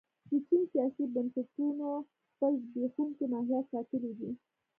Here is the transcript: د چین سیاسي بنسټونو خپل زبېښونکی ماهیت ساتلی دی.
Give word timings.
د 0.29 0.31
چین 0.47 0.63
سیاسي 0.73 1.03
بنسټونو 1.13 1.87
خپل 2.31 2.51
زبېښونکی 2.67 3.25
ماهیت 3.33 3.65
ساتلی 3.73 4.11
دی. 4.19 4.31